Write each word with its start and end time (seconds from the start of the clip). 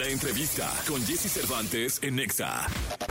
La 0.00 0.08
entrevista 0.08 0.72
con 0.88 0.98
Jesse 1.02 1.30
Cervantes 1.30 1.98
en 2.02 2.16
Nexa. 2.16 2.66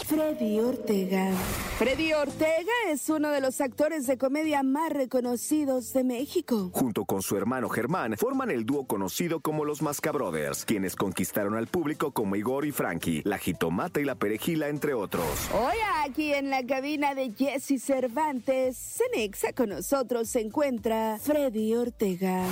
Freddy 0.08 0.60
Ortega. 0.60 1.32
Freddy 1.78 2.14
Ortega 2.14 2.72
es 2.88 3.08
uno 3.10 3.30
de 3.30 3.42
los 3.42 3.62
actores 3.62 4.08
de 4.08 4.18
comedia 4.18 4.64
más 4.64 4.92
reconocidos 4.92 5.94
de 5.94 6.04
México. 6.04 6.72
Junto 6.74 7.06
con 7.06 7.22
su 7.22 7.38
hermano 7.38 7.70
Germán, 7.70 8.18
forman 8.18 8.50
el 8.50 8.66
dúo 8.66 8.88
conocido 8.88 9.40
como 9.40 9.66
los 9.66 9.84
Mascabrothers, 9.84 10.66
quienes 10.66 10.96
conquistaron 10.96 11.56
al 11.56 11.68
público 11.68 12.12
como 12.12 12.36
Igor 12.36 12.66
y 12.66 12.72
Frankie, 12.72 13.22
la 13.24 13.38
jitomata 13.38 14.00
y 14.00 14.06
la 14.06 14.16
perejila, 14.16 14.68
entre 14.70 14.96
otros. 14.96 15.28
Hoy 15.54 15.78
aquí 16.04 16.34
en 16.34 16.50
la 16.50 16.66
cabina 16.66 17.14
de 17.14 17.32
Jesse 17.38 17.80
Cervantes, 17.80 19.00
en 19.00 19.20
Nexa 19.20 19.54
con 19.54 19.70
nosotros 19.70 20.28
se 20.28 20.42
encuentra 20.42 21.20
Freddy 21.22 21.76
Ortega. 21.76 22.46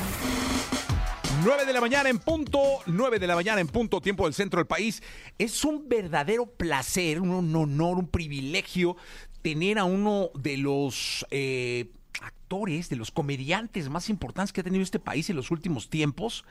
9 1.47 1.65
de 1.65 1.71
la 1.71 1.79
mañana 1.79 2.09
en 2.09 2.19
punto, 2.19 2.59
9 2.87 3.19
de 3.19 3.25
la 3.27 3.33
mañana 3.33 3.61
en 3.61 3.67
punto, 3.67 4.01
tiempo 4.01 4.25
del 4.25 4.33
centro 4.33 4.59
del 4.59 4.67
país. 4.67 5.01
Es 5.37 5.63
un 5.63 5.87
verdadero 5.87 6.45
placer, 6.45 7.21
un 7.21 7.55
honor, 7.55 7.97
un 7.97 8.07
privilegio 8.09 8.97
tener 9.41 9.79
a 9.79 9.85
uno 9.85 10.29
de 10.35 10.57
los 10.57 11.25
eh, 11.31 11.85
actores, 12.21 12.89
de 12.89 12.97
los 12.97 13.11
comediantes 13.11 13.87
más 13.87 14.09
importantes 14.09 14.51
que 14.51 14.59
ha 14.59 14.63
tenido 14.65 14.83
este 14.83 14.99
país 14.99 15.29
en 15.29 15.37
los 15.37 15.49
últimos 15.49 15.89
tiempos. 15.89 16.43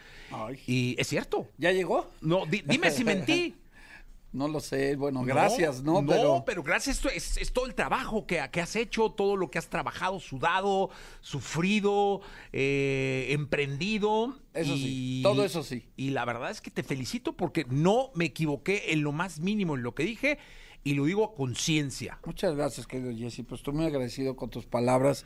Y 0.66 0.96
es 0.98 1.09
cierto. 1.09 1.46
¿Ya 1.59 1.73
llegó? 1.73 2.10
No, 2.23 2.46
di- 2.46 2.62
dime 2.65 2.90
si 2.90 3.04
mentí. 3.04 3.54
No 4.36 4.48
lo 4.48 4.60
sé, 4.60 4.96
bueno, 4.96 5.22
gracias, 5.24 5.82
¿no? 5.82 6.02
No, 6.02 6.45
pero, 6.45 6.62
gracias, 6.62 6.96
esto 6.96 7.08
es, 7.08 7.38
es 7.38 7.52
todo 7.54 7.64
el 7.64 7.74
trabajo 7.74 8.26
que, 8.26 8.46
que 8.52 8.60
has 8.60 8.76
hecho, 8.76 9.10
todo 9.10 9.34
lo 9.34 9.50
que 9.50 9.59
has 9.59 9.68
trabajado, 9.68 10.20
sudado, 10.20 10.90
sufrido, 11.22 12.20
eh, 12.52 13.28
emprendido. 13.30 14.38
Eso 14.52 14.76
sí, 14.76 15.20
todo 15.22 15.42
eso 15.42 15.62
sí. 15.62 15.88
Y 15.96 16.10
la 16.10 16.26
verdad 16.26 16.50
es 16.50 16.60
que 16.60 16.70
te 16.70 16.82
felicito 16.82 17.32
porque 17.32 17.64
no 17.70 18.10
me 18.14 18.26
equivoqué 18.26 18.92
en 18.92 19.02
lo 19.02 19.12
más 19.12 19.40
mínimo 19.40 19.74
en 19.74 19.82
lo 19.82 19.95
que 19.95 20.02
dije 20.02 20.38
y 20.86 20.95
lo 20.95 21.04
digo 21.06 21.24
a 21.24 21.34
conciencia. 21.34 22.20
Muchas 22.24 22.54
gracias, 22.54 22.87
querido 22.87 23.10
Jesse. 23.12 23.42
Pues 23.45 23.59
estoy 23.60 23.74
muy 23.74 23.87
agradecido 23.87 24.37
con 24.37 24.51
tus 24.51 24.66
palabras 24.66 25.24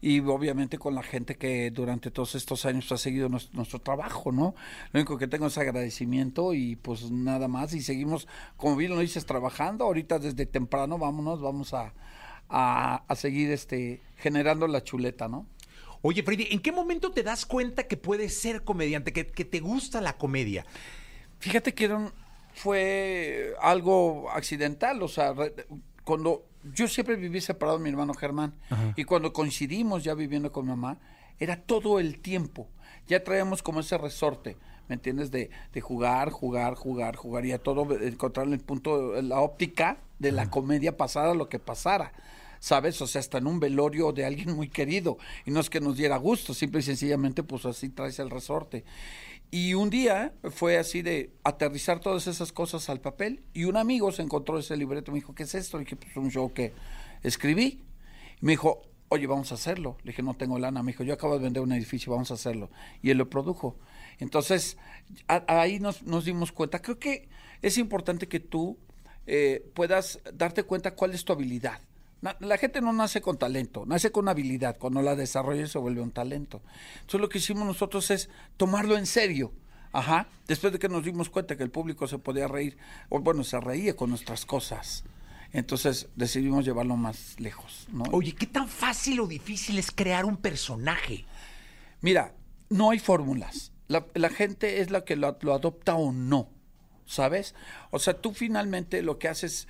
y 0.00 0.20
obviamente 0.20 0.78
con 0.78 0.94
la 0.94 1.02
gente 1.02 1.36
que 1.36 1.70
durante 1.70 2.10
todos 2.10 2.34
estos 2.34 2.64
años 2.64 2.90
ha 2.92 2.96
seguido 2.96 3.28
nues- 3.28 3.50
nuestro, 3.52 3.78
trabajo, 3.78 4.32
¿no? 4.32 4.54
Lo 4.92 5.00
único 5.00 5.18
que 5.18 5.28
tengo 5.28 5.48
es 5.48 5.58
agradecimiento 5.58 6.54
y 6.54 6.76
pues 6.76 7.10
nada 7.10 7.46
más. 7.46 7.74
Y 7.74 7.82
seguimos, 7.82 8.26
como 8.56 8.74
bien 8.76 8.92
lo 8.92 9.00
dices, 9.00 9.26
trabajando. 9.26 9.84
Ahorita 9.84 10.18
desde 10.18 10.46
temprano, 10.46 10.96
vámonos, 10.96 11.42
vamos 11.42 11.74
a, 11.74 11.92
a, 12.48 13.04
a 13.06 13.14
seguir 13.14 13.50
este 13.50 14.00
generando 14.16 14.66
la 14.66 14.82
chuleta, 14.82 15.28
¿no? 15.28 15.46
Oye, 16.00 16.22
Freddy, 16.22 16.48
¿en 16.52 16.60
qué 16.60 16.72
momento 16.72 17.10
te 17.12 17.22
das 17.22 17.44
cuenta 17.44 17.86
que 17.86 17.98
puedes 17.98 18.40
ser 18.40 18.62
comediante, 18.64 19.12
que, 19.12 19.26
que 19.26 19.44
te 19.44 19.60
gusta 19.60 20.00
la 20.00 20.16
comedia? 20.16 20.64
Fíjate 21.38 21.74
que 21.74 21.84
era 21.84 21.96
un- 21.98 22.12
fue 22.52 23.54
algo 23.60 24.30
accidental, 24.30 25.02
o 25.02 25.08
sea, 25.08 25.32
re- 25.32 25.54
cuando 26.04 26.44
yo 26.74 26.86
siempre 26.88 27.16
viví 27.16 27.40
separado 27.40 27.78
de 27.78 27.84
mi 27.84 27.90
hermano 27.90 28.14
Germán 28.14 28.54
y 28.96 29.04
cuando 29.04 29.32
coincidimos 29.32 30.04
ya 30.04 30.14
viviendo 30.14 30.52
con 30.52 30.64
mi 30.66 30.70
mamá, 30.70 30.98
era 31.38 31.56
todo 31.56 31.98
el 31.98 32.18
tiempo. 32.20 32.68
Ya 33.08 33.24
traíamos 33.24 33.62
como 33.62 33.80
ese 33.80 33.98
resorte, 33.98 34.56
¿me 34.88 34.94
entiendes? 34.94 35.30
De, 35.32 35.50
de 35.72 35.80
jugar, 35.80 36.30
jugar, 36.30 36.74
jugar, 36.74 37.16
jugar 37.16 37.44
y 37.46 37.52
a 37.52 37.58
todo 37.58 37.92
encontrar 38.00 38.46
el 38.46 38.60
punto, 38.60 39.20
la 39.22 39.40
óptica 39.40 39.98
de 40.20 40.30
la 40.30 40.50
comedia 40.50 40.96
pasara 40.96 41.34
lo 41.34 41.48
que 41.48 41.58
pasara. 41.58 42.12
¿sabes? 42.60 43.02
O 43.02 43.08
sea, 43.08 43.18
hasta 43.18 43.38
en 43.38 43.48
un 43.48 43.58
velorio 43.58 44.12
de 44.12 44.24
alguien 44.24 44.54
muy 44.54 44.68
querido. 44.68 45.18
Y 45.44 45.50
no 45.50 45.58
es 45.58 45.68
que 45.68 45.80
nos 45.80 45.96
diera 45.96 46.16
gusto, 46.16 46.54
simple 46.54 46.78
y 46.78 46.84
sencillamente, 46.84 47.42
pues 47.42 47.66
así 47.66 47.88
traes 47.88 48.20
el 48.20 48.30
resorte. 48.30 48.84
Y 49.54 49.74
un 49.74 49.90
día 49.90 50.32
fue 50.50 50.78
así 50.78 51.02
de 51.02 51.30
aterrizar 51.44 52.00
todas 52.00 52.26
esas 52.26 52.52
cosas 52.52 52.88
al 52.88 53.02
papel 53.02 53.44
y 53.52 53.64
un 53.64 53.76
amigo 53.76 54.10
se 54.10 54.22
encontró 54.22 54.58
ese 54.58 54.78
libreto 54.78 55.10
y 55.10 55.12
me 55.12 55.20
dijo, 55.20 55.34
¿qué 55.34 55.42
es 55.42 55.54
esto? 55.54 55.78
Dije, 55.78 55.94
pues 55.94 56.16
un 56.16 56.30
show 56.30 56.54
que 56.54 56.72
escribí. 57.22 57.82
Y 58.40 58.46
me 58.46 58.52
dijo, 58.52 58.80
oye, 59.10 59.26
vamos 59.26 59.52
a 59.52 59.56
hacerlo. 59.56 59.98
Le 60.04 60.12
dije, 60.12 60.22
no 60.22 60.32
tengo 60.32 60.58
lana. 60.58 60.82
Me 60.82 60.92
dijo, 60.92 61.04
yo 61.04 61.12
acabo 61.12 61.36
de 61.36 61.44
vender 61.44 61.62
un 61.62 61.72
edificio, 61.72 62.10
vamos 62.10 62.30
a 62.30 62.34
hacerlo. 62.34 62.70
Y 63.02 63.10
él 63.10 63.18
lo 63.18 63.28
produjo. 63.28 63.76
Entonces, 64.18 64.78
a- 65.28 65.44
ahí 65.60 65.80
nos, 65.80 66.02
nos 66.02 66.24
dimos 66.24 66.50
cuenta. 66.50 66.80
Creo 66.80 66.98
que 66.98 67.28
es 67.60 67.76
importante 67.76 68.28
que 68.28 68.40
tú 68.40 68.78
eh, 69.26 69.70
puedas 69.74 70.18
darte 70.32 70.62
cuenta 70.62 70.94
cuál 70.94 71.12
es 71.12 71.26
tu 71.26 71.32
habilidad. 71.34 71.78
La 72.22 72.56
gente 72.56 72.80
no 72.80 72.92
nace 72.92 73.20
con 73.20 73.36
talento, 73.36 73.84
nace 73.84 74.12
con 74.12 74.28
habilidad. 74.28 74.78
Cuando 74.78 75.02
la 75.02 75.16
desarrolla 75.16 75.66
se 75.66 75.78
vuelve 75.78 76.00
un 76.00 76.12
talento. 76.12 76.62
Entonces 76.94 77.20
lo 77.20 77.28
que 77.28 77.38
hicimos 77.38 77.66
nosotros 77.66 78.10
es 78.12 78.30
tomarlo 78.56 78.96
en 78.96 79.06
serio. 79.06 79.52
Ajá. 79.92 80.28
Después 80.46 80.72
de 80.72 80.78
que 80.78 80.88
nos 80.88 81.04
dimos 81.04 81.28
cuenta 81.28 81.56
que 81.56 81.64
el 81.64 81.70
público 81.70 82.06
se 82.06 82.18
podía 82.18 82.48
reír, 82.48 82.78
o 83.08 83.20
bueno, 83.20 83.44
se 83.44 83.60
reía 83.60 83.96
con 83.96 84.10
nuestras 84.10 84.46
cosas. 84.46 85.04
Entonces 85.52 86.08
decidimos 86.16 86.64
llevarlo 86.64 86.96
más 86.96 87.38
lejos. 87.38 87.86
¿no? 87.92 88.04
Oye, 88.12 88.32
¿qué 88.32 88.46
tan 88.46 88.68
fácil 88.68 89.20
o 89.20 89.26
difícil 89.26 89.78
es 89.78 89.90
crear 89.90 90.24
un 90.24 90.38
personaje? 90.38 91.26
Mira, 92.00 92.34
no 92.70 92.90
hay 92.90 92.98
fórmulas. 92.98 93.72
La, 93.88 94.06
la 94.14 94.30
gente 94.30 94.80
es 94.80 94.90
la 94.90 95.04
que 95.04 95.16
lo, 95.16 95.36
lo 95.42 95.52
adopta 95.52 95.94
o 95.94 96.12
no, 96.12 96.48
¿sabes? 97.04 97.54
O 97.90 97.98
sea, 97.98 98.14
tú 98.14 98.32
finalmente 98.32 99.02
lo 99.02 99.18
que 99.18 99.28
haces 99.28 99.68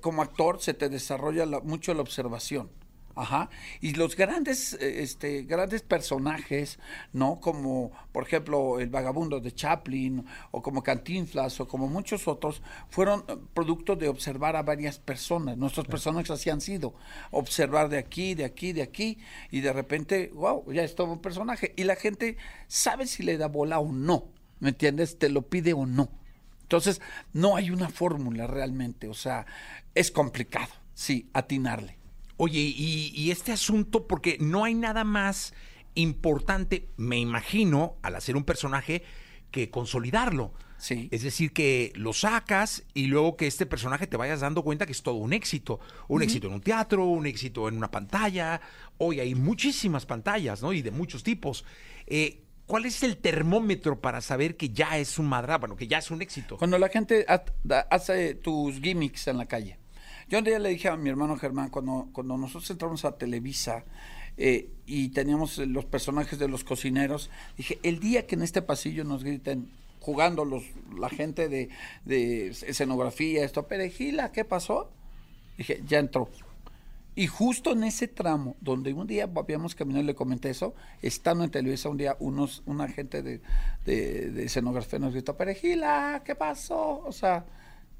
como 0.00 0.22
actor 0.22 0.60
se 0.60 0.74
te 0.74 0.88
desarrolla 0.88 1.46
la- 1.46 1.60
mucho 1.60 1.94
la 1.94 2.02
observación. 2.02 2.70
Ajá. 3.16 3.50
Y 3.80 3.94
los 3.94 4.16
grandes, 4.16 4.74
eh, 4.74 5.02
este, 5.02 5.42
grandes 5.42 5.82
personajes, 5.82 6.78
¿no? 7.12 7.40
Como, 7.40 7.90
por 8.12 8.22
ejemplo, 8.22 8.78
el 8.78 8.88
vagabundo 8.88 9.40
de 9.40 9.52
Chaplin, 9.52 10.24
o 10.52 10.62
como 10.62 10.82
Cantinflas, 10.82 11.60
o 11.60 11.66
como 11.68 11.88
muchos 11.88 12.28
otros, 12.28 12.62
fueron 12.88 13.24
eh, 13.28 13.36
producto 13.52 13.96
de 13.96 14.08
observar 14.08 14.54
a 14.56 14.62
varias 14.62 14.98
personas. 15.00 15.58
Nuestros 15.58 15.86
personajes 15.88 16.30
así 16.30 16.50
han 16.50 16.60
sido. 16.60 16.94
Observar 17.32 17.88
de 17.88 17.98
aquí, 17.98 18.34
de 18.34 18.44
aquí, 18.44 18.72
de 18.72 18.82
aquí, 18.82 19.18
y 19.50 19.60
de 19.60 19.72
repente, 19.72 20.30
wow, 20.32 20.72
ya 20.72 20.84
es 20.84 20.94
todo 20.94 21.12
un 21.12 21.20
personaje. 21.20 21.74
Y 21.76 21.84
la 21.84 21.96
gente 21.96 22.36
sabe 22.68 23.06
si 23.06 23.22
le 23.24 23.36
da 23.36 23.48
bola 23.48 23.80
o 23.80 23.90
no. 23.92 24.28
¿Me 24.60 24.70
entiendes? 24.70 25.18
Te 25.18 25.28
lo 25.28 25.42
pide 25.42 25.72
o 25.74 25.84
no. 25.84 26.10
Entonces, 26.70 27.00
no 27.32 27.56
hay 27.56 27.72
una 27.72 27.88
fórmula 27.88 28.46
realmente. 28.46 29.08
O 29.08 29.14
sea, 29.14 29.44
es 29.96 30.12
complicado, 30.12 30.72
sí, 30.94 31.28
atinarle. 31.34 31.98
Oye, 32.36 32.60
y, 32.60 33.12
y 33.12 33.32
este 33.32 33.50
asunto, 33.50 34.06
porque 34.06 34.38
no 34.40 34.62
hay 34.62 34.74
nada 34.74 35.02
más 35.02 35.52
importante, 35.96 36.88
me 36.96 37.18
imagino, 37.18 37.96
al 38.02 38.14
hacer 38.14 38.36
un 38.36 38.44
personaje, 38.44 39.02
que 39.50 39.68
consolidarlo. 39.68 40.54
Sí. 40.78 41.08
Es 41.10 41.24
decir, 41.24 41.52
que 41.52 41.92
lo 41.96 42.12
sacas 42.12 42.84
y 42.94 43.06
luego 43.06 43.36
que 43.36 43.48
este 43.48 43.66
personaje 43.66 44.06
te 44.06 44.16
vayas 44.16 44.38
dando 44.38 44.62
cuenta 44.62 44.86
que 44.86 44.92
es 44.92 45.02
todo 45.02 45.16
un 45.16 45.32
éxito. 45.32 45.80
Un 46.06 46.22
éxito 46.22 46.46
en 46.46 46.54
un 46.54 46.60
teatro, 46.60 47.04
un 47.04 47.26
éxito 47.26 47.68
en 47.68 47.76
una 47.76 47.90
pantalla. 47.90 48.60
Hoy 48.96 49.18
hay 49.18 49.34
muchísimas 49.34 50.06
pantallas, 50.06 50.62
¿no? 50.62 50.72
Y 50.72 50.82
de 50.82 50.92
muchos 50.92 51.24
tipos. 51.24 51.64
Eh, 52.06 52.44
¿Cuál 52.70 52.86
es 52.86 53.02
el 53.02 53.16
termómetro 53.16 54.00
para 54.00 54.20
saber 54.20 54.56
que 54.56 54.68
ya 54.68 54.96
es 54.96 55.18
un 55.18 55.26
madra, 55.26 55.58
bueno, 55.58 55.74
que 55.74 55.88
ya 55.88 55.98
es 55.98 56.12
un 56.12 56.22
éxito? 56.22 56.56
Cuando 56.56 56.78
la 56.78 56.88
gente 56.88 57.26
hace 57.90 58.34
tus 58.36 58.80
gimmicks 58.80 59.26
en 59.26 59.38
la 59.38 59.46
calle. 59.46 59.76
Yo 60.28 60.38
un 60.38 60.44
día 60.44 60.56
le 60.60 60.68
dije 60.68 60.86
a 60.86 60.96
mi 60.96 61.10
hermano 61.10 61.36
Germán, 61.36 61.70
cuando, 61.70 62.10
cuando 62.12 62.36
nosotros 62.36 62.70
entramos 62.70 63.04
a 63.04 63.18
Televisa 63.18 63.82
eh, 64.36 64.70
y 64.86 65.08
teníamos 65.08 65.58
los 65.58 65.84
personajes 65.84 66.38
de 66.38 66.46
los 66.46 66.62
cocineros, 66.62 67.28
dije, 67.56 67.80
el 67.82 67.98
día 67.98 68.28
que 68.28 68.36
en 68.36 68.42
este 68.42 68.62
pasillo 68.62 69.02
nos 69.02 69.24
griten 69.24 69.68
jugando 69.98 70.44
los, 70.44 70.62
la 70.96 71.08
gente 71.08 71.48
de, 71.48 71.70
de 72.04 72.50
escenografía, 72.50 73.44
esto, 73.44 73.66
perejila, 73.66 74.30
¿qué 74.30 74.44
pasó? 74.44 74.92
Dije, 75.58 75.82
ya 75.88 75.98
entró. 75.98 76.30
Y 77.14 77.26
justo 77.26 77.72
en 77.72 77.84
ese 77.84 78.08
tramo, 78.08 78.56
donde 78.60 78.92
un 78.92 79.06
día 79.06 79.28
habíamos 79.34 79.74
caminado 79.74 80.04
y 80.04 80.06
le 80.06 80.14
comenté 80.14 80.50
eso, 80.50 80.74
estando 81.02 81.44
en 81.44 81.50
Televisa 81.50 81.88
un 81.88 81.96
día, 81.96 82.16
unos, 82.20 82.62
una 82.66 82.88
gente 82.88 83.22
de, 83.22 83.40
de, 83.84 84.44
escenografía 84.44 84.98
nos 84.98 85.12
gritó, 85.12 85.36
Perejila, 85.36 86.22
¿qué 86.24 86.34
pasó? 86.34 87.02
O 87.04 87.12
sea, 87.12 87.44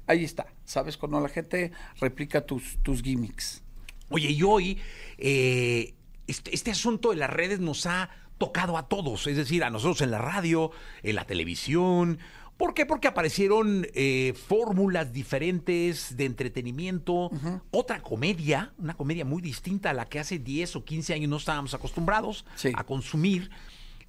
ahí 0.07 0.23
está, 0.23 0.47
¿sabes? 0.63 0.97
Cuando 0.97 1.19
la 1.19 1.29
gente 1.29 1.71
replica 1.99 2.41
tus, 2.45 2.77
tus 2.81 3.01
gimmicks. 3.01 3.63
Oye, 4.09 4.29
y 4.29 4.43
hoy 4.43 4.79
eh, 5.17 5.93
este, 6.27 6.53
este 6.55 6.71
asunto 6.71 7.09
de 7.09 7.17
las 7.17 7.29
redes 7.29 7.59
nos 7.59 7.85
ha 7.85 8.09
tocado 8.37 8.77
a 8.77 8.87
todos, 8.87 9.27
es 9.27 9.37
decir, 9.37 9.63
a 9.63 9.69
nosotros 9.69 10.01
en 10.01 10.11
la 10.11 10.17
radio, 10.17 10.71
en 11.03 11.15
la 11.15 11.25
televisión. 11.25 12.17
¿Por 12.61 12.75
qué? 12.75 12.85
Porque 12.85 13.07
aparecieron 13.07 13.87
eh, 13.95 14.35
fórmulas 14.47 15.11
diferentes 15.11 16.15
de 16.15 16.25
entretenimiento, 16.25 17.31
otra 17.71 18.03
comedia, 18.03 18.71
una 18.77 18.93
comedia 18.93 19.25
muy 19.25 19.41
distinta 19.41 19.89
a 19.89 19.93
la 19.93 20.05
que 20.05 20.19
hace 20.19 20.37
10 20.37 20.75
o 20.75 20.85
15 20.85 21.15
años 21.15 21.27
no 21.27 21.37
estábamos 21.37 21.73
acostumbrados 21.73 22.45
Sí. 22.53 22.71
a 22.75 22.83
consumir. 22.83 23.49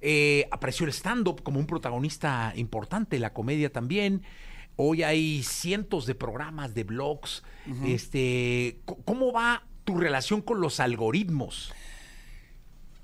Eh, 0.01 0.47
apareció 0.51 0.85
el 0.85 0.93
stand-up 0.93 1.41
como 1.41 1.59
un 1.59 1.65
protagonista 1.65 2.53
importante, 2.55 3.17
la 3.17 3.33
comedia 3.33 3.71
también. 3.71 4.21
Hoy 4.75 5.01
hay 5.01 5.41
cientos 5.41 6.05
de 6.05 6.13
programas, 6.13 6.75
de 6.75 6.83
blogs. 6.83 7.41
este, 7.83 8.81
¿Cómo 8.85 9.31
va 9.33 9.63
tu 9.83 9.97
relación 9.97 10.43
con 10.43 10.61
los 10.61 10.79
algoritmos? 10.79 11.73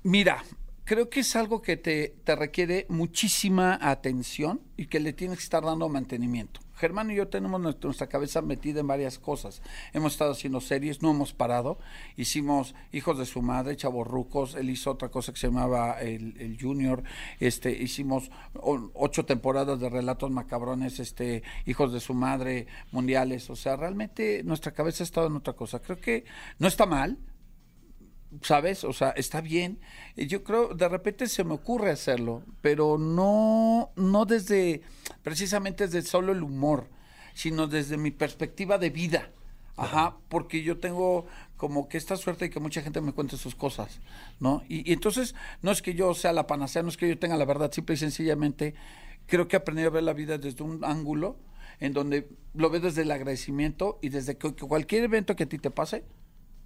Mira, 0.04 0.44
creo 0.90 1.08
que 1.08 1.20
es 1.20 1.36
algo 1.36 1.62
que 1.62 1.76
te, 1.76 2.16
te 2.24 2.34
requiere 2.34 2.84
muchísima 2.88 3.78
atención 3.80 4.60
y 4.76 4.86
que 4.86 4.98
le 4.98 5.12
tienes 5.12 5.38
que 5.38 5.44
estar 5.44 5.62
dando 5.62 5.88
mantenimiento. 5.88 6.60
Germán 6.74 7.12
y 7.12 7.14
yo 7.14 7.28
tenemos 7.28 7.60
nuestra, 7.60 8.08
cabeza 8.08 8.42
metida 8.42 8.80
en 8.80 8.88
varias 8.88 9.20
cosas. 9.20 9.62
Hemos 9.92 10.14
estado 10.14 10.32
haciendo 10.32 10.60
series, 10.60 11.00
no 11.00 11.12
hemos 11.12 11.32
parado. 11.32 11.78
Hicimos 12.16 12.74
Hijos 12.90 13.18
de 13.18 13.26
su 13.26 13.40
madre, 13.40 13.76
Chavorrucos. 13.76 14.56
Él 14.56 14.68
hizo 14.68 14.90
otra 14.90 15.10
cosa 15.10 15.32
que 15.32 15.38
se 15.38 15.46
llamaba 15.46 16.00
El, 16.00 16.36
el 16.40 16.60
Junior. 16.60 17.04
Este, 17.38 17.70
hicimos 17.70 18.28
ocho 18.54 19.24
temporadas 19.24 19.78
de 19.78 19.90
relatos 19.90 20.32
macabrones, 20.32 20.98
este, 20.98 21.44
Hijos 21.66 21.92
de 21.92 22.00
su 22.00 22.14
madre, 22.14 22.66
mundiales. 22.90 23.48
O 23.48 23.54
sea, 23.54 23.76
realmente 23.76 24.42
nuestra 24.42 24.72
cabeza 24.72 25.04
ha 25.04 25.06
estado 25.06 25.28
en 25.28 25.36
otra 25.36 25.52
cosa. 25.52 25.78
Creo 25.78 26.00
que 26.00 26.24
no 26.58 26.66
está 26.66 26.84
mal. 26.84 27.16
¿Sabes? 28.42 28.84
O 28.84 28.92
sea, 28.92 29.10
está 29.10 29.40
bien. 29.40 29.78
Y 30.16 30.26
Yo 30.26 30.44
creo, 30.44 30.74
de 30.74 30.88
repente 30.88 31.26
se 31.26 31.44
me 31.44 31.54
ocurre 31.54 31.90
hacerlo, 31.90 32.42
pero 32.60 32.98
no, 32.98 33.90
no 33.96 34.24
desde, 34.24 34.82
precisamente 35.22 35.86
desde 35.86 36.08
solo 36.08 36.32
el 36.32 36.42
humor, 36.42 36.88
sino 37.34 37.66
desde 37.66 37.96
mi 37.96 38.10
perspectiva 38.10 38.78
de 38.78 38.90
vida. 38.90 39.30
Ajá, 39.76 40.16
porque 40.28 40.62
yo 40.62 40.78
tengo 40.78 41.26
como 41.56 41.88
que 41.88 41.96
esta 41.96 42.16
suerte 42.16 42.46
de 42.46 42.50
que 42.50 42.60
mucha 42.60 42.82
gente 42.82 43.00
me 43.00 43.12
cuente 43.12 43.38
sus 43.38 43.54
cosas, 43.54 44.00
¿no? 44.38 44.62
Y, 44.68 44.88
y 44.88 44.92
entonces, 44.92 45.34
no 45.62 45.70
es 45.70 45.80
que 45.80 45.94
yo 45.94 46.12
sea 46.12 46.34
la 46.34 46.46
panacea, 46.46 46.82
no 46.82 46.90
es 46.90 46.98
que 46.98 47.08
yo 47.08 47.18
tenga 47.18 47.36
la 47.36 47.46
verdad, 47.46 47.72
simple 47.72 47.94
y 47.94 47.98
sencillamente, 47.98 48.74
creo 49.26 49.48
que 49.48 49.56
aprendí 49.56 49.82
a 49.84 49.90
ver 49.90 50.02
la 50.02 50.12
vida 50.12 50.36
desde 50.36 50.62
un 50.64 50.84
ángulo 50.84 51.38
en 51.78 51.94
donde 51.94 52.28
lo 52.52 52.68
ves 52.68 52.82
desde 52.82 53.02
el 53.02 53.10
agradecimiento 53.10 53.98
y 54.02 54.10
desde 54.10 54.36
que, 54.36 54.54
que 54.54 54.66
cualquier 54.66 55.04
evento 55.04 55.34
que 55.34 55.44
a 55.44 55.48
ti 55.48 55.58
te 55.58 55.70
pase, 55.70 56.04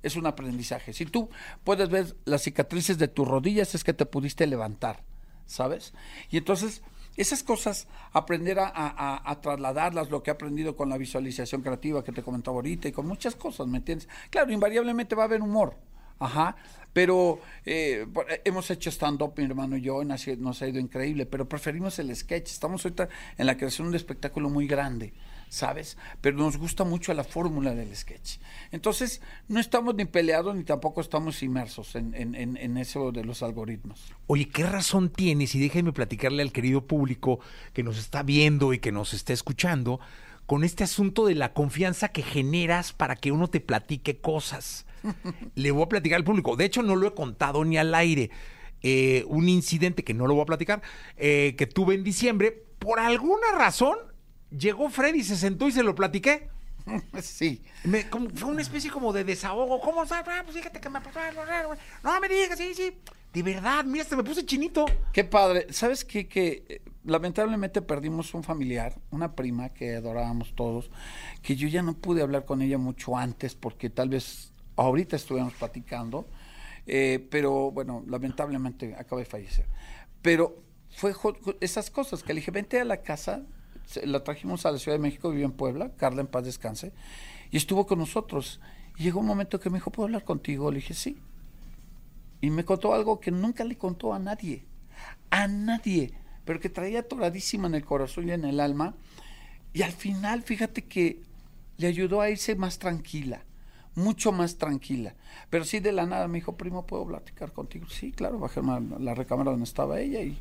es 0.04 0.16
un 0.16 0.26
aprendizaje. 0.26 0.92
Si 0.92 1.06
tú 1.06 1.30
puedes 1.64 1.88
ver 1.88 2.14
las 2.26 2.42
cicatrices 2.42 2.98
de 2.98 3.08
tus 3.08 3.26
rodillas, 3.26 3.74
es 3.74 3.82
que 3.82 3.94
te 3.94 4.06
pudiste 4.06 4.46
levantar, 4.46 5.02
¿sabes? 5.46 5.94
Y 6.30 6.36
entonces, 6.36 6.82
esas 7.16 7.42
cosas, 7.42 7.88
aprender 8.12 8.58
a, 8.60 9.38
trasladarlas, 9.40 10.10
lo 10.10 10.22
que 10.22 10.30
he 10.30 10.34
aprendido 10.34 10.76
con 10.76 10.90
la 10.90 10.98
visualización 10.98 11.62
creativa 11.62 12.04
que 12.04 12.12
te 12.12 12.22
comentaba 12.22 12.56
ahorita 12.56 12.88
y 12.88 12.92
con 12.92 13.06
muchas 13.06 13.34
cosas, 13.34 13.66
¿me 13.66 13.78
entiendes? 13.78 14.08
Claro, 14.30 14.52
invariablemente 14.52 15.14
va 15.14 15.22
a 15.22 15.26
haber 15.26 15.40
humor. 15.40 15.76
Ajá, 16.20 16.54
pero 16.92 17.40
eh, 17.64 18.06
eh, 18.28 18.40
hemos 18.44 18.70
hecho 18.70 18.90
stand-up, 18.90 19.34
mi 19.36 19.44
hermano 19.44 19.76
y 19.76 19.80
yo, 19.80 20.00
y 20.02 20.04
nos 20.04 20.62
ha 20.62 20.68
ido 20.68 20.78
increíble, 20.78 21.26
pero 21.26 21.48
preferimos 21.48 21.98
el 21.98 22.14
sketch. 22.14 22.50
Estamos 22.50 22.84
ahorita 22.84 23.08
en 23.36 23.46
la 23.46 23.56
creación 23.56 23.86
de 23.86 23.90
un 23.90 23.96
espectáculo 23.96 24.48
muy 24.48 24.66
grande, 24.68 25.12
¿sabes? 25.48 25.96
Pero 26.20 26.36
nos 26.36 26.56
gusta 26.56 26.84
mucho 26.84 27.12
la 27.14 27.24
fórmula 27.24 27.74
del 27.74 27.94
sketch. 27.96 28.38
Entonces, 28.72 29.20
no 29.48 29.60
estamos 29.60 29.94
ni 29.94 30.04
peleados 30.04 30.54
ni 30.56 30.64
tampoco 30.64 31.00
estamos 31.00 31.42
inmersos 31.42 31.94
en, 31.94 32.14
en- 32.14 32.34
en- 32.56 32.76
eso 32.76 33.12
de 33.12 33.24
los 33.24 33.42
algoritmos. 33.42 34.12
Oye, 34.26 34.48
¿qué 34.48 34.64
razón 34.64 35.10
tienes? 35.10 35.54
Y 35.54 35.60
déjenme 35.60 35.92
platicarle 35.92 36.42
al 36.42 36.52
querido 36.52 36.86
público 36.86 37.40
que 37.72 37.82
nos 37.82 37.98
está 37.98 38.22
viendo 38.22 38.72
y 38.72 38.78
que 38.80 38.90
nos 38.92 39.14
está 39.14 39.32
escuchando 39.32 40.00
con 40.46 40.64
este 40.64 40.84
asunto 40.84 41.24
de 41.26 41.34
la 41.36 41.52
confianza 41.54 42.08
que 42.08 42.22
generas 42.22 42.92
para 42.92 43.16
que 43.16 43.32
uno 43.32 43.48
te 43.48 43.60
platique 43.60 44.18
cosas. 44.18 44.86
Le 45.54 45.70
voy 45.70 45.84
a 45.84 45.88
platicar 45.88 46.16
al 46.16 46.24
público. 46.24 46.56
De 46.56 46.64
hecho, 46.64 46.82
no 46.82 46.96
lo 46.96 47.06
he 47.06 47.14
contado 47.14 47.64
ni 47.64 47.76
al 47.78 47.94
aire. 47.94 48.30
Eh, 48.82 49.24
un 49.28 49.48
incidente 49.48 50.04
que 50.04 50.12
no 50.12 50.26
lo 50.26 50.34
voy 50.34 50.42
a 50.42 50.46
platicar, 50.46 50.82
eh, 51.16 51.54
que 51.56 51.66
tuve 51.66 51.94
en 51.94 52.04
diciembre, 52.04 52.64
por 52.78 53.00
alguna 53.00 53.52
razón, 53.56 53.96
llegó 54.56 54.88
Freddy, 54.90 55.22
se 55.22 55.36
sentó 55.36 55.68
y 55.68 55.72
se 55.72 55.82
lo 55.82 55.94
platiqué. 55.94 56.48
sí. 57.22 57.62
Me- 57.84 58.08
como- 58.10 58.30
fue 58.30 58.50
una 58.50 58.62
especie 58.62 58.90
como 58.90 59.12
de 59.12 59.24
desahogo. 59.24 59.80
¿Cómo? 59.80 60.02
Ah, 60.02 60.42
pues 60.44 60.56
fíjate 60.56 60.80
que 60.80 60.88
me 60.90 61.00
pasó. 61.00 61.18
No 62.02 62.20
me 62.20 62.28
digas, 62.28 62.58
sí, 62.58 62.74
sí. 62.74 62.96
De 63.32 63.42
verdad, 63.42 63.84
mira, 63.84 64.04
se 64.04 64.14
me 64.16 64.22
puse 64.22 64.44
chinito. 64.46 64.84
Qué 65.12 65.24
padre. 65.24 65.66
¿Sabes 65.72 66.04
qué? 66.04 66.28
Que 66.28 66.64
eh, 66.68 66.82
lamentablemente 67.04 67.82
perdimos 67.82 68.32
un 68.34 68.44
familiar, 68.44 69.00
una 69.10 69.34
prima 69.34 69.70
que 69.70 69.96
adorábamos 69.96 70.54
todos, 70.54 70.90
que 71.42 71.56
yo 71.56 71.66
ya 71.66 71.82
no 71.82 71.94
pude 71.94 72.22
hablar 72.22 72.44
con 72.44 72.62
ella 72.62 72.78
mucho 72.78 73.16
antes 73.16 73.56
porque 73.56 73.90
tal 73.90 74.08
vez 74.10 74.52
ahorita 74.76 75.16
estuviéramos 75.16 75.54
platicando, 75.54 76.28
eh, 76.86 77.26
pero 77.30 77.72
bueno, 77.72 78.04
lamentablemente 78.06 78.94
acaba 78.94 79.20
de 79.20 79.24
fallecer. 79.26 79.66
Pero 80.22 80.62
fue 80.90 81.12
esas 81.60 81.90
cosas 81.90 82.22
que 82.22 82.34
le 82.34 82.38
dije, 82.40 82.52
vente 82.52 82.78
a 82.80 82.84
la 82.84 82.98
casa, 83.02 83.42
la 84.04 84.24
trajimos 84.24 84.66
a 84.66 84.72
la 84.72 84.78
Ciudad 84.78 84.96
de 84.96 85.02
México, 85.02 85.30
vivió 85.30 85.46
en 85.46 85.52
Puebla, 85.52 85.92
Carla 85.96 86.20
en 86.20 86.26
paz 86.26 86.44
descanse, 86.44 86.92
y 87.50 87.56
estuvo 87.56 87.86
con 87.86 87.98
nosotros. 87.98 88.60
Y 88.96 89.04
llegó 89.04 89.20
un 89.20 89.26
momento 89.26 89.60
que 89.60 89.70
me 89.70 89.78
dijo, 89.78 89.90
¿puedo 89.90 90.06
hablar 90.06 90.24
contigo? 90.24 90.70
Le 90.70 90.76
dije, 90.76 90.94
sí 90.94 91.18
y 92.44 92.50
me 92.50 92.66
contó 92.66 92.92
algo 92.92 93.20
que 93.20 93.30
nunca 93.30 93.64
le 93.64 93.78
contó 93.78 94.12
a 94.12 94.18
nadie, 94.18 94.66
a 95.30 95.48
nadie, 95.48 96.12
pero 96.44 96.60
que 96.60 96.68
traía 96.68 97.00
atoradísima 97.00 97.68
en 97.68 97.74
el 97.74 97.86
corazón 97.86 98.28
y 98.28 98.32
en 98.32 98.44
el 98.44 98.60
alma. 98.60 98.94
Y 99.72 99.80
al 99.80 99.92
final, 99.92 100.42
fíjate 100.42 100.84
que 100.84 101.22
le 101.78 101.86
ayudó 101.86 102.20
a 102.20 102.28
irse 102.28 102.54
más 102.54 102.78
tranquila, 102.78 103.44
mucho 103.94 104.30
más 104.30 104.58
tranquila. 104.58 105.14
Pero 105.48 105.64
sí 105.64 105.80
de 105.80 105.92
la 105.92 106.04
nada 106.04 106.28
me 106.28 106.36
dijo, 106.36 106.54
primo, 106.58 106.86
¿puedo 106.86 107.06
platicar 107.06 107.50
contigo? 107.52 107.86
Sí, 107.88 108.12
claro, 108.12 108.38
bajé 108.38 108.60
a 108.60 108.80
la 109.00 109.14
recámara 109.14 109.50
donde 109.50 109.64
estaba 109.64 109.98
ella 109.98 110.20
y 110.20 110.38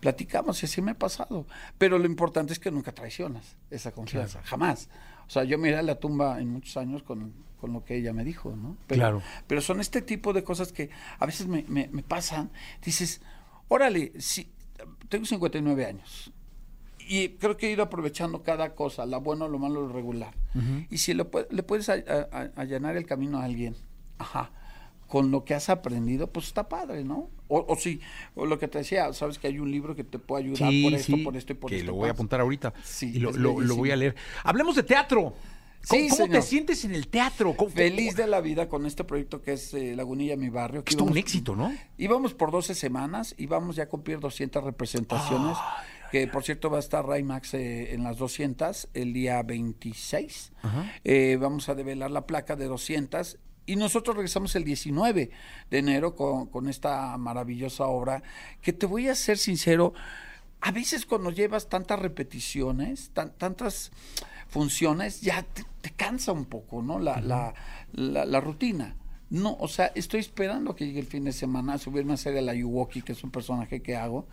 platicamos 0.00 0.62
y 0.62 0.66
así 0.66 0.80
me 0.82 0.92
ha 0.92 0.98
pasado. 0.98 1.46
Pero 1.78 1.98
lo 1.98 2.06
importante 2.06 2.52
es 2.52 2.58
que 2.58 2.70
nunca 2.70 2.92
traicionas 2.92 3.56
esa 3.70 3.92
confianza, 3.92 4.40
jamás. 4.44 4.88
O 5.26 5.30
sea, 5.30 5.44
yo 5.44 5.58
miré 5.58 5.76
a 5.76 5.82
la 5.82 5.96
tumba 5.96 6.40
en 6.40 6.48
muchos 6.50 6.76
años 6.76 7.02
con, 7.02 7.32
con 7.60 7.72
lo 7.72 7.84
que 7.84 7.96
ella 7.96 8.12
me 8.12 8.24
dijo, 8.24 8.54
¿no? 8.56 8.76
Pero, 8.86 8.98
Claro. 9.00 9.22
pero 9.46 9.60
son 9.60 9.80
este 9.80 10.00
tipo 10.02 10.32
de 10.32 10.42
cosas 10.44 10.72
que 10.72 10.90
a 11.18 11.26
veces 11.26 11.46
me, 11.46 11.64
me- 11.68 11.88
me 11.88 12.02
pasan. 12.02 12.50
Dices, 12.84 13.20
órale, 13.68 14.12
si, 14.20 14.50
tengo 15.08 15.24
59 15.26 15.84
años 15.86 16.32
y 17.10 17.30
creo 17.30 17.56
que 17.56 17.68
he 17.68 17.72
ido 17.72 17.82
aprovechando 17.82 18.42
cada 18.42 18.74
cosa, 18.74 19.06
la 19.06 19.16
buena, 19.18 19.48
lo 19.48 19.58
malo, 19.58 19.86
lo 19.86 19.92
regular. 19.92 20.34
Y 20.90 20.98
si 20.98 21.14
lo 21.14 21.30
le 21.50 21.62
puedes 21.62 21.88
allanar 21.88 22.96
el 22.96 23.06
camino 23.06 23.38
a 23.38 23.44
alguien, 23.44 23.76
ajá, 24.18 24.50
con 25.08 25.30
lo 25.32 25.44
que 25.44 25.54
has 25.54 25.68
aprendido, 25.70 26.28
pues 26.30 26.46
está 26.46 26.68
padre, 26.68 27.02
¿no? 27.02 27.30
O, 27.48 27.66
o 28.36 28.46
lo 28.46 28.58
que 28.58 28.68
te 28.68 28.78
decía, 28.78 29.12
sabes 29.14 29.38
que 29.38 29.46
hay 29.48 29.58
un 29.58 29.70
libro 29.70 29.96
que 29.96 30.04
te 30.04 30.18
puede 30.18 30.44
ayudar 30.44 30.70
por 30.82 30.92
esto, 30.94 31.16
por 31.24 31.36
esto 31.36 31.52
y 31.52 31.56
por 31.56 31.70
que 31.70 31.76
esto. 31.78 31.86
lo 31.90 31.94
voy 31.96 32.08
a 32.10 32.12
apuntar 32.12 32.40
ahorita. 32.42 32.74
Sí, 32.84 33.12
y 33.14 33.18
lo, 33.18 33.32
lo- 33.32 33.74
voy 33.76 33.90
a 33.90 33.96
leer. 33.96 34.14
Hablemos 34.44 34.76
de 34.76 34.82
teatro. 34.84 35.32
¿Cómo, 35.88 36.02
Sí, 36.02 36.08
cómo 36.10 36.28
te 36.28 36.42
sientes 36.42 36.84
en 36.84 36.94
el 36.94 37.08
teatro? 37.08 37.54
¿Cómo- 37.56 37.70
Feliz 37.70 38.16
de 38.16 38.26
la 38.26 38.40
vida 38.42 38.68
con 38.68 38.84
este 38.84 39.04
proyecto 39.04 39.40
que 39.40 39.52
es 39.54 39.72
eh, 39.72 39.94
Lagunilla, 39.96 40.36
mi 40.36 40.50
barrio. 40.50 40.84
que 40.84 40.90
Es 40.90 40.96
un 40.96 41.04
íbamos- 41.08 41.16
éxito, 41.18 41.56
¿no? 41.56 41.72
Íbamos 41.96 42.34
por 42.34 42.50
12 42.50 42.74
semanas 42.74 43.34
y 43.38 43.46
vamos 43.46 43.76
ya 43.76 43.84
a 43.84 43.88
cumplir 43.88 44.20
200 44.20 44.62
representaciones. 44.64 45.56
que 46.10 46.26
por 46.26 46.42
cierto 46.42 46.68
va 46.70 46.78
a 46.78 46.80
estar 46.80 47.04
Raymax 47.06 47.52
eh, 47.54 47.92
en 47.94 48.02
las 48.02 48.16
200 48.18 48.88
el 48.94 49.12
día 49.12 49.42
26. 49.42 50.52
Eh, 51.04 51.38
vamos 51.40 51.68
a 51.68 51.74
develar 51.74 52.10
la 52.10 52.26
placa 52.26 52.56
de 52.56 52.64
200 52.66 53.38
y 53.68 53.76
nosotros 53.76 54.16
regresamos 54.16 54.56
el 54.56 54.64
19 54.64 55.30
de 55.70 55.78
enero 55.78 56.16
con, 56.16 56.46
con 56.46 56.68
esta 56.68 57.16
maravillosa 57.18 57.84
obra 57.86 58.22
que 58.62 58.72
te 58.72 58.86
voy 58.86 59.08
a 59.08 59.14
ser 59.14 59.38
sincero, 59.38 59.94
a 60.60 60.72
veces 60.72 61.06
cuando 61.06 61.30
llevas 61.30 61.68
tantas 61.68 61.98
repeticiones, 62.00 63.10
tan- 63.12 63.32
tantas 63.38 63.92
funciones, 64.48 65.20
ya 65.20 65.42
te, 65.42 65.64
te 65.80 65.90
cansa 65.90 66.32
un 66.32 66.46
poco, 66.46 66.82
¿no? 66.82 66.98
La, 66.98 67.20
la, 67.20 67.54
la, 67.92 68.24
la 68.24 68.40
rutina. 68.40 68.96
No, 69.30 69.56
o 69.60 69.68
sea, 69.68 69.92
estoy 69.94 70.20
esperando 70.20 70.74
que 70.74 70.86
llegue 70.86 71.00
el 71.00 71.06
fin 71.06 71.24
de 71.24 71.32
semana 71.32 71.74
a 71.74 71.78
subirme 71.78 72.12
a 72.12 72.14
hacer 72.14 72.34
el 72.36 72.48
Ayuwoki, 72.48 73.02
que 73.02 73.12
es 73.12 73.22
un 73.22 73.30
personaje 73.30 73.82
que 73.82 73.94
hago, 73.94 74.26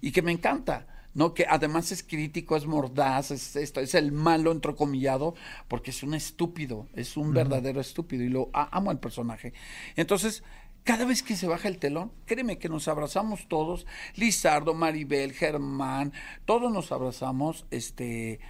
y 0.00 0.10
que 0.10 0.22
me 0.22 0.32
encanta. 0.32 0.86
¿No? 1.14 1.34
Que 1.34 1.46
además 1.48 1.90
es 1.92 2.02
crítico, 2.02 2.56
es 2.56 2.66
mordaz, 2.66 3.30
es 3.30 3.56
esto, 3.56 3.80
es 3.80 3.94
el 3.94 4.12
malo 4.12 4.52
entrecomillado, 4.52 5.34
porque 5.68 5.90
es 5.90 6.02
un 6.02 6.14
estúpido, 6.14 6.86
es 6.94 7.16
un 7.16 7.32
verdadero 7.32 7.80
estúpido, 7.80 8.22
y 8.24 8.28
lo 8.28 8.50
a- 8.52 8.76
amo 8.76 8.90
al 8.90 9.00
personaje. 9.00 9.52
Entonces, 9.96 10.42
cada 10.84 11.04
vez 11.04 11.22
que 11.22 11.36
se 11.36 11.46
baja 11.46 11.68
el 11.68 11.78
telón, 11.78 12.12
créeme 12.24 12.58
que 12.58 12.68
nos 12.68 12.88
abrazamos 12.88 13.46
todos, 13.48 13.86
Lizardo, 14.16 14.74
Maribel, 14.74 15.32
Germán, 15.32 16.12
todos 16.44 16.72
nos 16.72 16.92
abrazamos, 16.92 17.66
este 17.70 18.40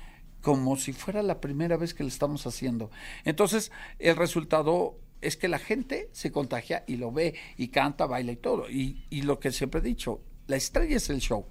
como 0.41 0.77
si 0.77 0.93
fuera 0.93 1.21
la 1.25 1.41
primera 1.41 1.77
vez 1.77 1.95
que 1.95 2.05
lo 2.05 2.09
estamos 2.09 2.47
haciendo. 2.47 2.93
Entonces, 3.25 3.73
el 3.99 4.15
resultado 4.15 4.97
es 5.21 5.37
que 5.37 5.49
la 5.49 5.59
gente 5.59 6.09
se 6.13 6.31
contagia 6.31 6.85
y 6.87 6.97
lo 6.97 7.11
ve 7.11 7.35
y 7.57 7.69
canta, 7.69 8.07
baila 8.07 8.31
y 8.31 8.37
todo. 8.37 8.71
Y, 8.71 9.05
y 9.11 9.23
lo 9.23 9.41
que 9.41 9.51
siempre 9.51 9.81
he 9.81 9.83
dicho, 9.83 10.21
la 10.47 10.55
estrella 10.55 10.97
es 10.97 11.11
el 11.11 11.19
show, 11.19 11.47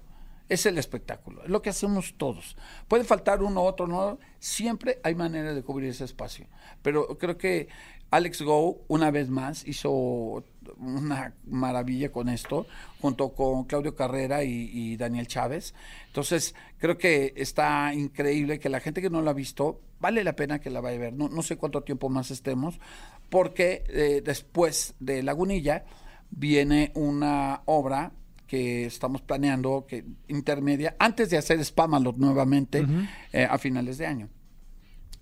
es 0.48 0.66
el 0.66 0.78
espectáculo, 0.78 1.42
es 1.44 1.50
lo 1.50 1.62
que 1.62 1.70
hacemos 1.70 2.14
todos. 2.16 2.56
Puede 2.88 3.04
faltar 3.04 3.42
uno, 3.42 3.62
otro, 3.62 3.86
no, 3.86 4.18
siempre 4.38 5.00
hay 5.02 5.14
manera 5.14 5.54
de 5.54 5.62
cubrir 5.62 5.90
ese 5.90 6.04
espacio. 6.04 6.46
Pero 6.82 7.18
creo 7.18 7.36
que 7.36 7.68
Alex 8.10 8.40
Go, 8.42 8.84
una 8.88 9.10
vez 9.10 9.28
más, 9.28 9.66
hizo 9.66 10.42
una 10.78 11.34
maravilla 11.44 12.10
con 12.10 12.30
esto, 12.30 12.66
junto 13.00 13.34
con 13.34 13.64
Claudio 13.64 13.94
Carrera 13.94 14.42
y, 14.44 14.70
y 14.72 14.96
Daniel 14.96 15.26
Chávez. 15.26 15.74
Entonces, 16.06 16.54
creo 16.78 16.96
que 16.96 17.34
está 17.36 17.92
increíble 17.92 18.58
que 18.58 18.70
la 18.70 18.80
gente 18.80 19.02
que 19.02 19.10
no 19.10 19.20
lo 19.20 19.30
ha 19.30 19.34
visto, 19.34 19.82
vale 20.00 20.24
la 20.24 20.34
pena 20.34 20.60
que 20.60 20.70
la 20.70 20.80
vaya 20.80 20.96
a 20.96 21.00
ver. 21.00 21.12
No, 21.12 21.28
no 21.28 21.42
sé 21.42 21.56
cuánto 21.56 21.82
tiempo 21.82 22.08
más 22.08 22.30
estemos, 22.30 22.80
porque 23.28 23.84
eh, 23.88 24.22
después 24.24 24.94
de 25.00 25.22
Lagunilla 25.22 25.84
viene 26.30 26.92
una 26.94 27.62
obra 27.66 28.12
que 28.48 28.86
estamos 28.86 29.22
planeando, 29.22 29.86
que 29.86 30.04
intermedia, 30.26 30.96
antes 30.98 31.30
de 31.30 31.36
hacer 31.36 31.64
Spamalot 31.64 32.16
nuevamente 32.16 32.84
eh, 33.32 33.46
a 33.48 33.58
finales 33.58 33.98
de 33.98 34.06
año. 34.06 34.28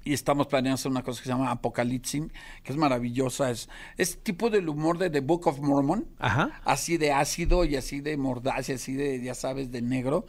Y 0.04 0.12
estamos 0.12 0.46
planeando 0.46 0.76
hacer 0.76 0.92
una 0.92 1.02
cosa 1.02 1.20
que 1.20 1.24
se 1.24 1.32
llama 1.32 1.50
Apocalipsis, 1.50 2.22
que 2.62 2.72
es 2.72 2.78
maravillosa. 2.78 3.50
Es, 3.50 3.68
es 3.96 4.22
tipo 4.22 4.50
del 4.50 4.68
humor 4.68 4.98
de 4.98 5.10
The 5.10 5.18
Book 5.18 5.48
of 5.48 5.58
Mormon. 5.58 6.06
Ajá. 6.20 6.60
Así 6.64 6.96
de 6.96 7.10
ácido 7.10 7.64
y 7.64 7.74
así 7.74 7.98
de 7.98 8.16
mordaz 8.16 8.68
y 8.68 8.74
así 8.74 8.94
de, 8.94 9.20
ya 9.20 9.34
sabes, 9.34 9.72
de 9.72 9.82
negro. 9.82 10.24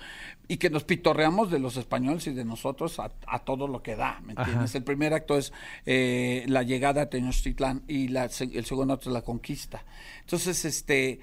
Y 0.47 0.57
que 0.57 0.71
nos 0.71 0.83
pitorreamos 0.83 1.51
de 1.51 1.59
los 1.59 1.77
españoles 1.77 2.25
y 2.25 2.33
de 2.33 2.43
nosotros 2.43 2.99
a, 2.99 3.11
a 3.27 3.45
todo 3.45 3.67
lo 3.67 3.83
que 3.83 3.95
da, 3.95 4.19
¿me 4.25 4.33
entiendes? 4.33 4.73
El 4.73 4.83
primer 4.83 5.13
acto 5.13 5.37
es 5.37 5.53
eh, 5.85 6.43
la 6.47 6.63
llegada 6.63 7.03
a 7.03 7.09
Tenochtitlán 7.11 7.83
y 7.87 8.07
la, 8.07 8.23
el 8.23 8.65
segundo 8.65 8.95
acto 8.95 9.11
es 9.11 9.13
la 9.13 9.21
conquista. 9.21 9.85
Entonces, 10.21 10.65
este 10.65 11.19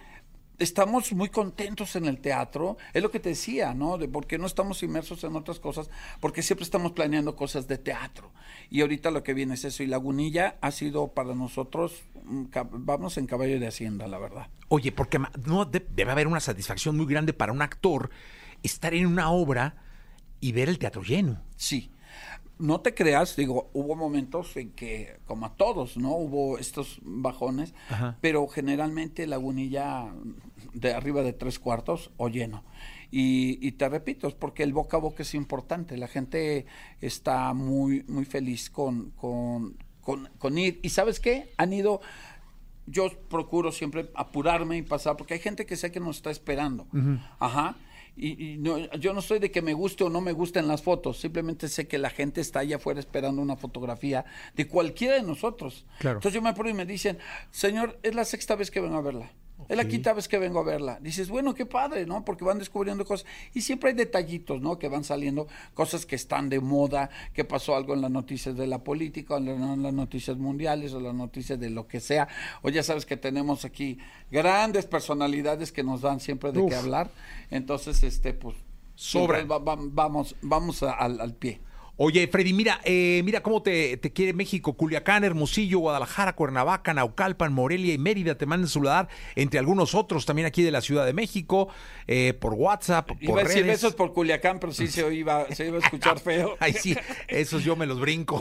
estamos 0.59 1.13
muy 1.13 1.29
contentos 1.29 1.97
en 1.97 2.05
el 2.07 2.19
teatro, 2.21 2.77
es 2.93 3.03
lo 3.03 3.11
que 3.11 3.21
te 3.21 3.31
decía, 3.31 3.75
¿no? 3.75 3.99
De 3.99 4.09
por 4.09 4.27
qué 4.27 4.39
no 4.39 4.47
estamos 4.47 4.83
inmersos 4.83 5.25
en 5.25 5.35
otras 5.37 5.59
cosas, 5.61 5.91
porque 6.21 6.43
siempre 6.43 6.65
estamos 6.65 6.93
planeando 6.93 7.37
cosas 7.37 7.67
de 7.69 7.79
teatro. 7.79 8.33
Y 8.71 8.81
ahorita 8.81 9.11
lo 9.11 9.23
que 9.23 9.35
viene 9.35 9.55
es 9.55 9.65
eso. 9.65 9.83
Y 9.83 9.87
Lagunilla 9.87 10.57
ha 10.61 10.71
sido 10.71 11.09
para 11.09 11.35
nosotros, 11.35 12.03
vamos 12.71 13.19
en 13.19 13.27
caballo 13.27 13.59
de 13.61 13.67
hacienda, 13.67 14.07
la 14.07 14.19
verdad. 14.19 14.49
Oye, 14.69 14.93
porque 14.93 15.21
no 15.47 15.65
de- 15.65 15.87
debe 15.95 16.13
haber 16.13 16.27
una 16.27 16.41
satisfacción 16.41 16.97
muy 16.97 17.07
grande 17.07 17.33
para 17.33 17.53
un 17.53 17.63
actor 17.63 18.11
estar 18.63 18.95
en 18.95 19.07
una 19.07 19.31
obra 19.31 19.77
y 20.41 20.53
ver 20.53 20.69
el 20.69 20.79
teatro 20.79 21.03
lleno. 21.03 21.41
Sí. 21.57 21.91
No 22.59 22.81
te 22.81 22.95
creas, 22.95 23.35
digo, 23.37 23.71
hubo 23.73 23.97
momentos 23.97 24.57
en 24.57 24.71
que, 24.71 25.17
como 25.27 25.47
a 25.47 25.55
todos, 25.55 25.97
¿no? 25.97 26.13
Hubo 26.13 26.59
estos 26.59 27.01
bajones, 27.03 27.75
Ajá. 27.89 28.17
pero 28.21 28.47
generalmente 28.47 29.27
Lagunilla 29.27 30.13
de 30.73 30.95
arriba 30.95 31.23
de 31.23 31.33
tres 31.33 31.59
cuartos 31.59 32.11
o 32.17 32.29
lleno. 32.29 32.63
Y, 33.11 33.59
y 33.67 33.73
te 33.73 33.89
repito, 33.89 34.29
es 34.29 34.35
porque 34.35 34.63
el 34.63 34.73
boca 34.73 34.97
a 34.97 35.01
boca 35.01 35.23
es 35.23 35.35
importante. 35.35 35.97
La 35.97 36.09
gente 36.09 36.67
está 37.01 37.53
muy, 37.55 38.05
muy 38.09 38.25
feliz 38.25 38.71
con, 38.71 39.11
con, 39.11 39.77
con, 40.01 40.29
con 40.39 40.59
ir. 40.59 40.81
¿Y 40.83 40.91
sabes 40.91 41.21
qué? 41.21 41.53
Han 41.57 41.73
ido 41.73 42.01
yo 42.87 43.09
procuro 43.31 43.73
siempre 43.73 44.11
apurarme 44.15 44.77
y 44.77 44.83
pasar, 44.83 45.17
porque 45.17 45.35
hay 45.35 45.41
gente 45.41 45.65
que 45.67 45.77
sé 45.77 45.91
que 45.91 46.01
nos 46.01 46.17
está 46.17 46.31
esperando. 46.31 46.87
Ajá. 47.39 47.77
Y, 48.17 48.53
y 48.53 48.57
no, 48.59 48.79
yo 48.95 49.13
no 49.13 49.21
soy 49.21 49.39
de 49.39 49.51
que 49.51 49.61
me 49.61 49.73
guste 49.73 50.05
o 50.05 50.11
no 50.11 50.21
me 50.21 50.33
gusten 50.33 50.69
las 50.69 50.83
fotos, 50.83 51.19
simplemente 51.19 51.69
sé 51.69 51.89
que 51.89 51.99
la 51.99 52.11
gente 52.11 52.41
está 52.41 52.61
allá 52.61 52.77
afuera 52.77 53.01
esperando 53.01 53.43
una 53.43 53.57
fotografía 53.57 54.25
de 54.55 54.69
cualquiera 54.69 55.15
de 55.15 55.23
nosotros. 55.23 55.85
Claro. 55.99 56.19
Entonces 56.19 56.35
yo 56.35 56.43
me 56.43 56.51
apuro 56.51 56.69
y 56.69 56.75
me 56.75 56.87
dicen, 56.87 57.19
señor, 57.51 57.99
es 58.03 58.15
la 58.15 58.25
sexta 58.25 58.55
vez 58.55 58.71
que 58.71 58.81
vengo 58.81 58.97
a 58.97 59.03
verla. 59.03 59.33
Es 59.69 59.77
la 59.77 59.87
quinta 59.87 60.13
vez 60.13 60.29
que 60.29 60.39
vengo 60.39 60.61
a 60.61 60.63
verla. 60.63 60.99
Dices, 61.01 61.29
bueno, 61.29 61.55
qué 61.55 61.67
padre, 61.67 62.07
¿no? 62.07 62.25
Porque 62.25 62.45
van 62.45 62.59
descubriendo 62.59 63.05
cosas. 63.05 63.27
Y 63.55 63.61
siempre 63.63 63.91
hay 63.91 63.97
detallitos, 63.97 64.61
¿no? 64.61 64.79
Que 64.79 64.89
van 64.89 65.05
saliendo, 65.05 65.47
cosas 65.75 66.07
que 66.07 66.17
están 66.17 66.49
de 66.49 66.61
moda, 66.61 67.11
que 67.33 67.45
pasó 67.45 67.75
algo 67.77 67.95
en 67.95 68.01
las 68.03 68.11
noticias 68.11 68.57
de 68.57 68.67
la 68.67 68.85
política, 68.85 69.35
o 69.35 69.39
en 69.39 69.45
la- 69.47 69.73
en 69.75 69.83
las 69.83 69.93
noticias 69.95 70.37
mundiales, 70.37 70.93
o 70.95 71.01
las 71.01 71.15
noticias 71.15 71.59
de 71.59 71.71
lo 71.71 71.87
que 71.87 72.01
sea. 72.01 72.29
O 72.63 72.69
ya 72.69 72.83
sabes 72.83 73.07
que 73.07 73.17
tenemos 73.17 73.65
aquí 73.65 73.99
grandes 74.31 74.87
personalidades 74.87 75.73
que 75.73 75.83
nos 75.83 76.01
dan 76.03 76.21
siempre 76.21 76.53
de 76.53 76.61
Uf. 76.61 76.71
qué 76.71 76.77
hablar. 76.77 77.11
Entonces, 77.51 78.03
este, 78.03 78.33
pues, 78.35 78.57
siempre 78.97 79.45
va- 79.45 79.59
va- 79.59 79.77
vamos, 79.81 80.37
vamos 80.43 80.83
a- 80.83 80.93
al, 80.93 81.21
al 81.21 81.35
pie. 81.35 81.61
Oye, 81.97 82.27
Freddy, 82.27 82.53
mira, 82.53 82.81
eh, 82.85 83.23
mira 83.25 83.43
cómo 83.43 83.63
te, 83.63 83.97
te 83.99 84.13
quiere 84.13 84.33
México, 84.33 84.73
Culiacán, 84.73 85.23
Hermosillo, 85.23 85.79
Guadalajara, 85.79 86.35
Cuernavaca, 86.35 86.93
Naucalpan, 86.93 87.53
Morelia 87.53 87.95
y 87.95 87.99
Mérida 87.99 88.35
te 88.35 88.47
mandan 88.47 88.69
saludar, 88.69 89.09
entre 89.37 89.61
algunos 89.61 89.95
otros 89.95 90.27
también 90.27 90.47
aquí 90.47 90.63
de 90.63 90.73
la 90.73 90.81
Ciudad 90.81 91.07
de 91.07 91.13
México, 91.13 91.69
eh, 92.09 92.35
por 92.35 92.55
WhatsApp, 92.55 93.11
por 93.25 93.39
a 93.39 93.45
decir 93.45 93.63
redes. 93.63 93.83
besos 93.83 93.95
por 93.95 94.13
Culiacán, 94.13 94.59
pero 94.59 94.73
sí 94.73 94.89
se 94.89 95.15
iba, 95.15 95.47
se 95.55 95.69
iba 95.69 95.77
a 95.77 95.81
escuchar 95.81 96.19
feo. 96.21 96.57
Ay, 96.59 96.73
sí, 96.73 96.97
esos 97.29 97.63
yo 97.63 97.77
me 97.77 97.87
los 97.87 98.01
brinco. 98.01 98.41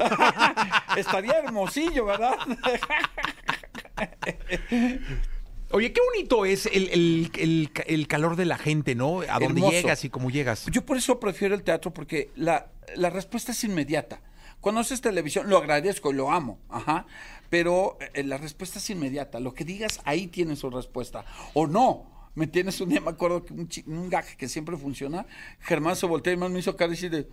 Estaría 0.97 1.33
hermosillo, 1.33 2.05
¿verdad? 2.05 2.35
Oye, 5.73 5.91
qué 5.91 6.01
bonito 6.13 6.45
es 6.45 6.67
el, 6.67 6.89
el- 6.89 7.31
el- 7.37 7.71
el 7.87 8.07
calor 8.07 8.35
de 8.35 8.45
la 8.45 8.57
gente, 8.57 8.95
¿no? 8.95 9.21
A 9.21 9.39
dónde 9.39 9.45
Hermoso. 9.59 9.71
llegas 9.71 10.05
y 10.05 10.09
cómo 10.09 10.29
llegas. 10.29 10.65
Yo 10.71 10.85
por 10.85 10.97
eso 10.97 11.19
prefiero 11.19 11.55
el 11.55 11.63
teatro, 11.63 11.91
porque 11.93 12.29
la, 12.35 12.71
la 12.95 13.09
respuesta 13.09 13.51
es 13.51 13.63
inmediata. 13.63 14.21
Cuando 14.61 14.81
haces 14.81 15.01
televisión, 15.01 15.49
lo 15.49 15.57
agradezco 15.57 16.11
y 16.11 16.13
lo 16.13 16.31
amo, 16.31 16.57
ajá, 16.69 17.05
pero 17.49 17.97
eh, 18.13 18.23
la 18.23 18.37
respuesta 18.37 18.79
es 18.79 18.89
inmediata. 18.89 19.39
Lo 19.39 19.53
que 19.53 19.65
digas, 19.65 19.99
ahí 20.05 20.27
tienes 20.27 20.59
su 20.59 20.69
respuesta. 20.69 21.25
O 21.53 21.67
no. 21.67 22.11
¿Me 22.35 22.45
entiendes? 22.45 22.79
Un 22.81 22.89
día 22.89 23.01
me 23.01 23.11
acuerdo 23.11 23.43
que 23.45 23.53
un, 23.53 23.69
un 23.87 24.09
gag 24.09 24.25
que 24.37 24.47
siempre 24.47 24.75
funciona, 24.77 25.25
Germán 25.59 25.95
se 25.95 26.05
voltea 26.07 26.33
y 26.33 26.37
más 26.37 26.49
me 26.49 26.59
hizo 26.59 26.75
cara 26.75 26.91
y 26.91 26.95
así 26.95 27.09
de, 27.09 27.27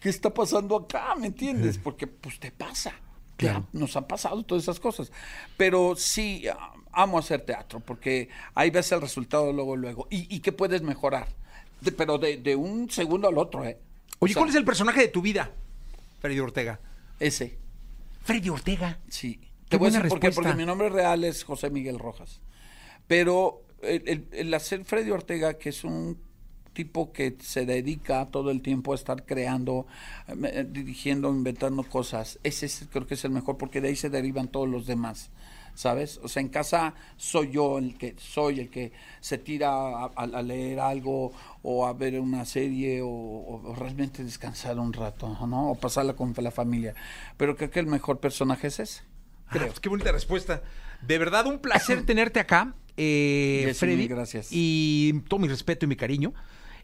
¿qué 0.00 0.08
está 0.08 0.32
pasando 0.34 0.74
acá? 0.76 1.14
¿Me 1.16 1.26
entiendes? 1.28 1.78
Porque 1.78 2.06
pues 2.06 2.38
te 2.40 2.50
pasa. 2.52 2.92
Claro. 3.36 3.66
nos 3.74 3.94
han 3.98 4.06
pasado 4.06 4.42
todas 4.44 4.64
esas 4.64 4.80
cosas. 4.80 5.12
Pero 5.58 5.94
sí, 5.94 6.44
ah, 6.48 6.72
amo 6.96 7.18
hacer 7.18 7.42
teatro, 7.42 7.78
porque 7.80 8.28
ahí 8.54 8.70
ves 8.70 8.90
el 8.90 9.00
resultado 9.00 9.52
luego, 9.52 9.76
luego. 9.76 10.08
Y, 10.10 10.34
y 10.34 10.40
que 10.40 10.50
puedes 10.52 10.82
mejorar. 10.82 11.28
De- 11.80 11.92
pero 11.92 12.18
de, 12.18 12.38
de 12.38 12.56
un 12.56 12.90
segundo 12.90 13.28
al 13.28 13.38
otro, 13.38 13.64
¿eh? 13.64 13.78
Oye, 14.18 14.32
O 14.32 14.34
sea, 14.34 14.40
¿cuál 14.40 14.50
es 14.50 14.56
el 14.56 14.64
personaje 14.64 15.00
de 15.02 15.08
tu 15.08 15.20
vida, 15.22 15.50
Freddy 16.20 16.40
Ortega? 16.40 16.80
Ese, 17.20 17.58
Freddy 18.22 18.48
Ortega. 18.48 18.98
sí. 19.08 19.38
Qué 19.68 19.70
Te 19.70 19.76
voy 19.78 19.88
a 19.88 19.90
decir 19.90 20.08
por 20.08 20.20
qué, 20.20 20.30
porque 20.30 20.54
mi 20.54 20.64
nombre 20.64 20.88
real 20.90 21.24
es 21.24 21.42
José 21.42 21.70
Miguel 21.70 21.98
Rojas. 21.98 22.40
Pero 23.08 23.62
el, 23.82 24.02
el- 24.08 24.28
el 24.32 24.54
hacer 24.54 24.84
Freddy 24.84 25.10
Ortega, 25.10 25.54
que 25.54 25.70
es 25.70 25.82
un 25.84 26.18
tipo 26.72 27.12
que 27.12 27.36
se 27.40 27.66
dedica 27.66 28.26
todo 28.26 28.50
el 28.50 28.62
tiempo 28.62 28.92
a 28.92 28.94
estar 28.94 29.24
creando, 29.24 29.86
eh, 30.28 30.66
dirigiendo, 30.68 31.30
inventando 31.30 31.82
cosas, 31.82 32.38
ese 32.44 32.66
es- 32.66 32.86
creo 32.92 33.06
que 33.06 33.14
es 33.14 33.24
el 33.24 33.30
mejor, 33.32 33.56
porque 33.58 33.80
de 33.80 33.88
ahí 33.88 33.96
se 33.96 34.08
derivan 34.10 34.48
todos 34.48 34.68
los 34.68 34.86
demás. 34.86 35.30
¿Sabes? 35.76 36.18
O 36.22 36.28
sea, 36.28 36.40
en 36.40 36.48
casa 36.48 36.94
soy 37.18 37.50
yo 37.50 37.76
el 37.76 37.98
que 37.98 38.14
soy 38.18 38.60
el 38.60 38.70
que 38.70 38.92
se 39.20 39.36
tira 39.36 40.06
a, 40.06 40.42
leer 40.42 40.80
algo 40.80 41.32
o 41.62 41.86
a 41.86 41.92
ver 41.92 42.18
una 42.18 42.46
serie 42.46 43.02
o, 43.04 43.74
realmente 43.78 44.24
descansar 44.24 44.78
un 44.78 44.94
rato, 44.94 45.36
¿no? 45.46 45.72
O 45.72 45.74
pasarla 45.74 46.14
con 46.14 46.32
la 46.34 46.50
familia. 46.50 46.94
Pero 47.36 47.56
creo 47.56 47.70
que 47.70 47.80
el 47.80 47.88
mejor 47.88 48.20
personaje 48.20 48.68
es 48.68 48.80
ese. 48.80 49.02
Ah, 49.48 49.50
Creo. 49.52 49.66
pues 49.66 49.80
qué 49.80 49.90
bonita 49.90 50.10
respuesta. 50.12 50.62
De 51.06 51.18
verdad, 51.18 51.46
un 51.46 51.58
placer 51.58 52.06
tenerte 52.06 52.40
acá, 52.40 52.74
eh, 52.96 53.70
Freddy. 53.76 54.08
gracias. 54.08 54.48
Y 54.50 55.20
todo 55.28 55.40
mi 55.40 55.48
respeto 55.48 55.84
y 55.84 55.88
mi 55.88 55.96
cariño. 55.96 56.32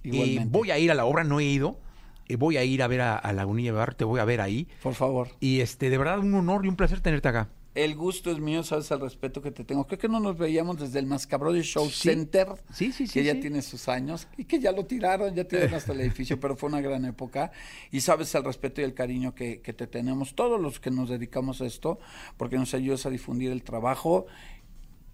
Igualmente. 0.03 0.43
Eh, 0.43 0.49
voy 0.51 0.71
a 0.71 0.79
ir 0.79 0.91
a 0.91 0.95
la 0.95 1.07
obra, 1.07 1.25
no 1.25 1.41
he 1.41 1.45
ido. 1.45 1.81
Eh, 2.29 2.37
voy 2.37 2.59
a 2.59 2.65
ir 2.65 2.83
a 2.83 2.89
ver 2.89 3.01
a, 3.01 3.17
a 3.17 3.33
Lagunilla 3.33 3.73
Bar, 3.73 3.95
te 3.95 4.05
voy 4.05 4.21
a 4.21 4.27
ver 4.27 4.43
ahí. 4.43 4.69
Por 4.83 4.93
favor. 4.93 5.29
Y 5.41 5.61
este, 5.63 5.89
de 5.89 5.97
verdad, 5.97 6.19
un 6.19 6.35
honor 6.35 6.67
y 6.67 6.69
un 6.69 6.77
placer 6.77 7.01
tenerte 7.01 7.29
acá. 7.29 7.49
El 7.75 7.95
gusto 7.97 8.31
es 8.31 8.39
mío, 8.39 8.63
sabes 8.63 8.91
el 8.91 9.01
respeto 9.01 9.41
que 9.41 9.51
te 9.51 9.65
tengo. 9.65 9.87
Creo 9.87 9.99
que 9.99 10.09
no 10.09 10.21
nos 10.21 10.37
veíamos 10.37 10.79
desde 10.79 10.99
el 10.99 11.07
Mascabro 11.07 11.55
Show 11.63 11.89
Sí. 11.89 12.09
Center, 12.11 12.49
Sí, 12.73 12.93
sí, 12.93 13.07
sí, 13.07 13.13
que 13.15 13.25
ya 13.25 13.33
sí. 13.33 13.41
tiene 13.41 13.63
sus 13.63 13.89
años 13.89 14.29
y 14.37 14.45
que 14.45 14.61
ya 14.61 14.73
lo 14.73 14.85
tiraron, 14.85 15.35
ya 15.35 15.45
tiraron 15.49 15.75
hasta 15.75 15.93
el 15.93 16.01
edificio, 16.03 16.39
pero 16.39 16.55
fue 16.55 16.69
una 16.69 16.83
gran 16.83 17.05
época. 17.07 17.51
Y 17.91 18.03
sabes 18.03 18.35
el 18.35 18.45
respeto 18.45 18.83
y 18.83 18.85
el 18.85 18.93
cariño 18.93 19.35
que, 19.35 19.61
que 19.63 19.73
te 19.73 19.87
tenemos 19.87 20.35
todos 20.35 20.61
los 20.61 20.81
que 20.81 20.91
nos 20.91 21.09
dedicamos 21.09 21.63
a 21.63 21.67
esto, 21.67 21.99
porque 22.37 22.57
nos 22.57 22.75
ayudas 22.75 23.07
a 23.07 23.11
difundir 23.11 23.51
el 23.53 23.63
trabajo 23.63 24.27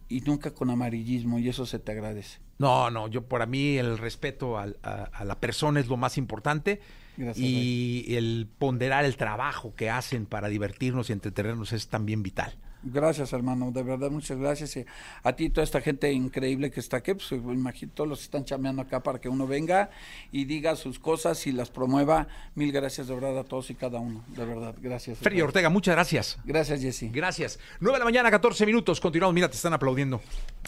y 0.09 0.21
nunca 0.23 0.53
con 0.53 0.71
amarillismo, 0.71 1.39
y 1.39 1.49
eso 1.49 1.67
se 1.67 1.79
te 1.79 1.93
agradece. 1.93 2.39
No, 2.59 2.91
no, 2.91 3.09
yo 3.09 3.27
para 3.27 3.47
mí 3.47 3.77
el 3.77 3.99
respeto 3.99 4.59
a, 4.59 4.67
a 4.83 5.25
la 5.25 5.39
persona 5.39 5.81
es 5.81 5.89
lo 5.89 5.97
más 5.97 6.19
importante. 6.19 6.81
Gracias, 7.17 7.45
y 7.45 8.15
el 8.15 8.49
ponderar 8.59 9.05
el 9.05 9.17
trabajo 9.17 9.75
que 9.75 9.91
hacen 9.91 10.25
para 10.25 10.49
divertirnos 10.49 11.11
y 11.11 11.13
entretenernos 11.13 11.73
es 11.73 11.89
también 11.89 12.23
vital. 12.23 12.55
Gracias, 12.83 13.33
hermano, 13.33 13.73
de 13.73 13.83
verdad, 13.83 14.11
muchas 14.11 14.39
gracias. 14.39 14.77
Y 14.77 14.87
a 15.23 15.33
ti, 15.35 15.51
toda 15.51 15.65
esta 15.65 15.81
gente 15.81 16.13
increíble 16.13 16.71
que 16.71 16.81
está 16.81 16.99
aquí, 16.99 17.15
pues 17.15 17.33
imagino 17.33 17.93
todos 17.95 18.09
los 18.09 18.23
están 18.23 18.45
chameando 18.45 18.83
acá 18.83 19.03
para 19.03 19.21
que 19.21 19.29
uno 19.29 19.47
venga 19.47 19.91
y 20.31 20.45
diga 20.45 20.77
sus 20.77 20.99
cosas 20.99 21.47
y 21.47 21.53
las 21.53 21.71
promueva. 21.71 22.29
Mil 22.55 22.71
gracias 22.71 23.09
de 23.09 23.15
verdad 23.15 23.39
a 23.39 23.45
todos 23.45 23.71
y 23.71 23.75
cada 23.75 23.99
uno, 23.99 24.25
de 24.29 24.45
verdad, 24.45 24.75
gracias. 24.81 25.21
verdad. 25.21 25.43
Ortega, 25.43 25.69
muchas 25.71 25.95
gracias. 25.95 26.39
Gracias, 26.45 26.81
Jessy. 26.81 27.09
Gracias. 27.09 27.59
9 27.81 27.97
de 27.97 27.99
la 27.99 28.05
mañana, 28.05 28.31
14 28.31 28.65
minutos. 28.67 29.01
Continuamos. 29.01 29.35
Mira, 29.35 29.49
te 29.49 29.57
están 29.57 29.73
aplaudiendo. 29.73 30.21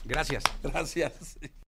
Gracias. 0.05 0.43
Gracias. 0.63 1.39